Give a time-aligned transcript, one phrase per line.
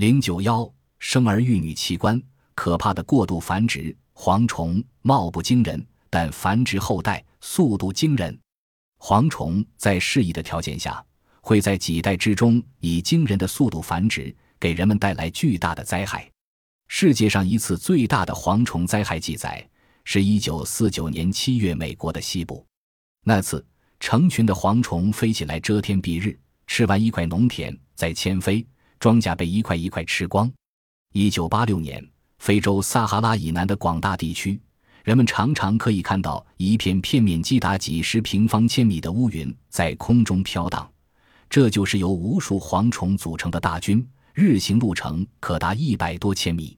[0.00, 0.66] 零九幺，
[0.98, 2.18] 生儿育女奇观，
[2.54, 3.94] 可怕的过度繁殖。
[4.14, 8.40] 蝗虫貌不惊人，但繁殖后代速度惊人。
[8.98, 11.04] 蝗虫在适宜的条件下，
[11.42, 16.26] 会在几代之中以惊人的速度繁殖，给人们带来巨大的灾害。
[16.88, 19.68] 世界上一次最大的蝗虫灾害记载，
[20.04, 22.64] 是一九四九年七月美国的西部。
[23.22, 23.62] 那次，
[23.98, 28.66] 成群的蝗虫飞起来遮天蔽日，吃完一块农田再迁飞，
[29.00, 30.48] 庄稼被一块一块吃光。
[31.12, 32.08] 一九八六年。
[32.38, 34.58] 非洲撒哈拉以南的广大地区，
[35.04, 40.90] 人们常常可以看到一片片面积达几十平方千米的乌云在空中飘荡，
[41.50, 46.74] 这就是由无数蝗虫组成的大军，日行路程可达一百多千米。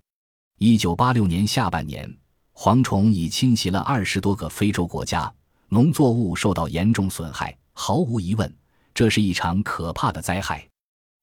[0.58, 2.12] 一九八六年下半年，
[2.56, 5.32] 蝗虫已侵袭了二十多个非洲国家，
[5.68, 7.56] 农作物受到严重损害。
[7.72, 8.52] 毫无疑问，
[8.92, 10.71] 这是一场可怕的灾害。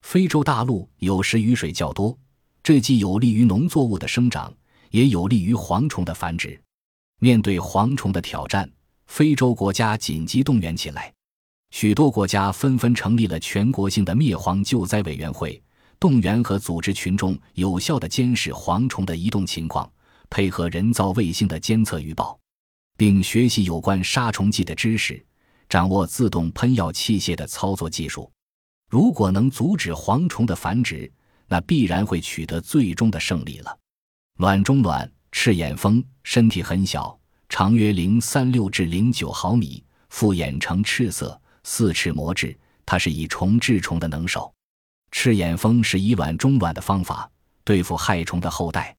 [0.01, 2.17] 非洲大陆有时雨水较多。
[2.61, 4.53] 这既有利于农作物的生长，
[4.91, 6.59] 也有利于蝗虫的繁殖。
[7.19, 8.69] 面对蝗虫的挑战，
[9.07, 11.11] 非洲国家紧急动员起来，
[11.71, 15.61] 许多国家纷纷成立了全国性的灭蝗救灾委员会，
[15.99, 19.89] 动员和组织群众有效地监视蝗虫的移动情况，
[20.29, 22.39] 配合人造卫星的监测预报，
[22.97, 25.25] 并学习有关杀虫剂的知识，
[25.67, 28.31] 掌握自动喷药器械的操作技术。
[28.89, 31.09] 如果能阻止蝗虫的繁殖，
[31.47, 33.77] 那必然会取得最终的胜利了。
[34.37, 37.17] 卵中卵赤眼蜂身体很小，
[37.47, 42.57] 长约零三六至零九毫米，复眼呈赤色，四翅膜质。
[42.83, 44.51] 它是以虫治虫的能手。
[45.11, 47.29] 赤眼蜂是以卵中卵的方法
[47.63, 48.95] 对付害虫的后代，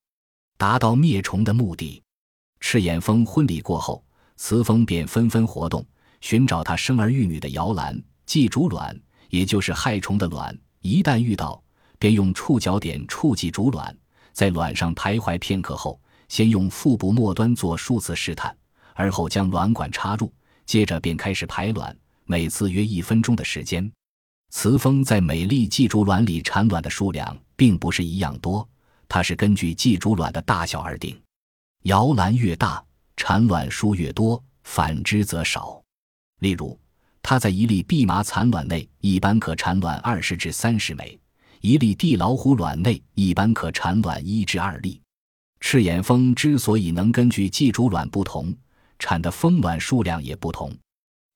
[0.57, 2.01] 达到灭虫的目的。
[2.61, 4.05] 赤眼蜂婚礼过后，
[4.37, 5.85] 雌蜂便纷纷活动，
[6.21, 8.97] 寻找它生儿育女的摇篮，寄主卵，
[9.31, 10.57] 也就是害虫的卵。
[10.81, 11.63] 一旦遇到，
[11.99, 13.97] 便用触角点触及主卵，
[14.33, 18.57] 在卵上徘徊片刻后，先用腹部末端做数次试探，
[18.95, 20.33] 而后将卵管插入，
[20.67, 23.91] 接着便开始排卵，每次约一分钟的时间。
[24.51, 28.69] 雌蜂在每粒寄主卵里产卵的数量并不是一样多，
[29.09, 31.17] 它是根据寄主卵的大小而定，
[31.83, 32.83] 摇篮越大，
[33.17, 35.81] 产卵数越多，反之则少。
[36.41, 36.77] 例如，
[37.23, 41.19] 它在一粒蓖麻蚕卵内，一般可产卵二十至三十枚。
[41.61, 45.01] 一粒地老虎卵内一般可产卵一至二粒。
[45.61, 48.55] 赤眼蜂之所以能根据寄主卵不同，
[48.99, 50.75] 产的蜂卵数量也不同，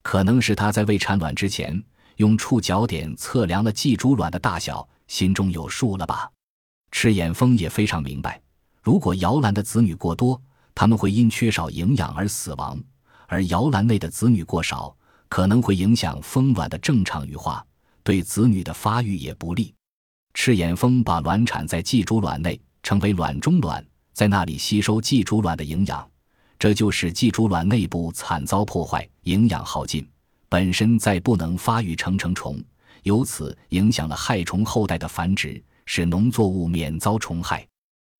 [0.01, 1.81] 可能是它在未产卵之前
[2.15, 6.27] 用触角点测量了寄主卵的大小，心中有数了吧？
[6.91, 8.41] 赤眼蜂也非常明白，
[8.81, 10.41] 如果摇篮的子女过多，
[10.73, 12.75] 它们会因缺少营养而死亡；
[13.27, 14.97] 而摇篮内的子女过少，
[15.29, 17.65] 可能会影响蜂卵的正常羽化，
[18.03, 19.73] 对子女的发育也不利。
[20.33, 26.07] 赤眼蜂把卵产在寄主卵内，称为卵中卵，在那里吸收寄主卵的营养，
[26.59, 30.07] 这就使寄主卵内部惨遭破坏，营养耗尽，
[30.49, 32.61] 本身再不能发育成成虫，
[33.03, 37.65] 由此影响了害虫后代的繁殖，使农作物免遭虫害。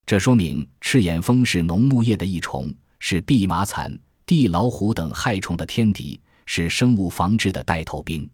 [0.06, 8.30] 这说明赤眼蜂是农牧业的益虫，是蓖麻蚕、地老虎等害虫的天敌，是生物防治的带头兵。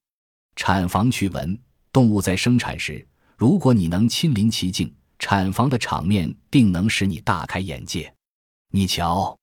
[0.55, 1.57] 产房驱蚊，
[1.91, 3.05] 动物在生产时。
[3.37, 8.13] 如果你能亲临其境，产房的场面定能使你大开眼界。
[8.71, 9.35] 你瞧，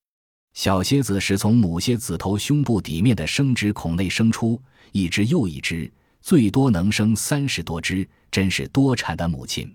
[0.55, 4.61] 小蝎子是从母蝎子头胸部底面的生殖孔内生出，
[4.93, 9.75] 一只又一只，最多能生三十多只，真是多产的母亲。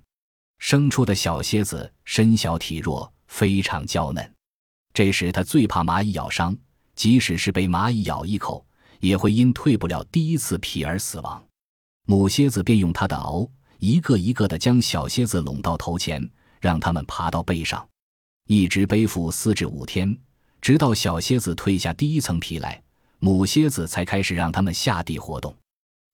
[0.60, 4.34] 生出的小蝎子身小体弱，非常娇嫩。
[4.94, 6.56] 这时它最怕蚂蚁咬伤，
[6.96, 8.66] 即使是被蚂蚁咬一口，
[9.04, 11.44] 也会因蜕不了第一次皮而死亡。
[12.06, 13.50] 母蝎子便用它的螯。
[13.80, 16.26] 一个一个的将小蝎子拢到头前，
[16.62, 17.86] 让它们爬到背上，
[18.48, 20.18] 一直背负四至五天，
[20.62, 22.82] 直到小蝎子蜕下第一层皮来，
[23.20, 25.54] 母蝎子才开始让它们下地活动。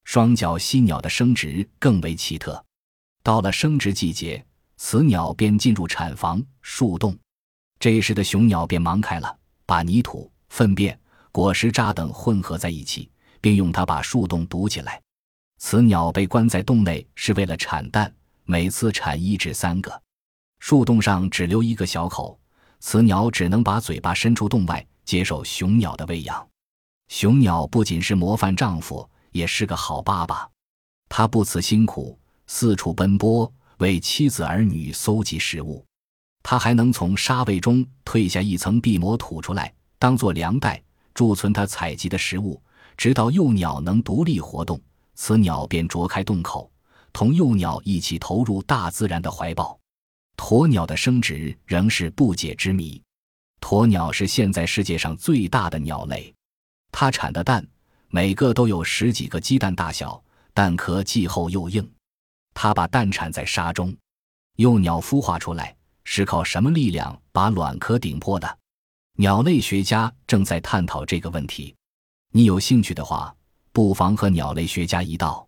[0.02, 2.60] 双脚犀鸟的生殖更为奇特，
[3.22, 4.44] 到了生殖季节，
[4.76, 7.16] 雌鸟便进入产房树洞，
[7.78, 10.98] 这时的雄鸟便忙开了，把泥土、粪便、
[11.32, 13.10] 果实渣等混合在一起，
[13.40, 15.00] 并用它把树洞堵起来。
[15.58, 18.12] 雌鸟被关在洞内是为了产蛋，
[18.44, 20.02] 每次产一至三个。
[20.58, 22.38] 树洞上只留一个小口，
[22.80, 26.46] 雌鸟只能把嘴巴伸出洞外，接受雄鸟的喂养。
[27.08, 30.48] 雄鸟不仅是模范丈夫，也是个好爸爸。
[31.08, 35.84] 他不辞辛苦，四处奔波，为妻子儿女搜集食物。
[36.42, 40.82] 他还能从沙胃中蜕下一层壁膜吐出来，当做粮袋，
[41.20, 42.58] 贮存它采集的食物，
[42.96, 44.80] 直到幼鸟能独立活动。
[45.14, 46.72] 雌鸟便啄开洞口，
[47.12, 49.78] 同幼鸟一起投入大自然的怀抱。
[50.38, 52.98] 鸵鸟的生殖仍是不解之谜。
[53.60, 56.34] 鸵鸟是现在世界上最大的鸟类，
[56.90, 57.62] 它产的蛋
[58.08, 60.24] 每个都有十几个鸡蛋大小，
[60.54, 61.86] 蛋壳既厚又硬。
[62.54, 63.94] 它把蛋产在沙中，
[64.56, 68.59] 幼鸟孵化出来是靠什么力量把卵壳顶破的？
[69.20, 71.76] 鸟类学家正在探讨这个问题。
[72.32, 73.36] 你有兴趣的话，
[73.70, 75.46] 不妨和鸟类学家一道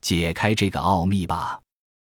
[0.00, 1.60] 解开这个奥秘吧。